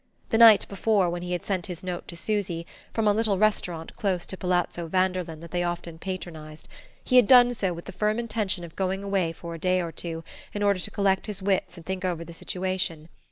[0.31, 3.95] The night before, when he had sent his note to Susy, from a little restaurant
[3.95, 6.67] close to Palazzo Vanderlyn that they often patronized,
[7.03, 9.91] he had done so with the firm intention of going away for a day or
[9.91, 13.09] two in order to collect his wits and think over the situation.